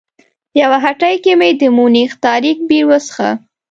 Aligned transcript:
په 0.51 0.55
یوه 0.61 0.77
هټۍ 0.85 1.15
کې 1.23 1.33
مې 1.39 1.49
د 1.59 1.61
مونیخ 1.77 2.11
تاریک 2.25 2.57
بیر 2.69 2.83
وڅښه. 2.89 3.29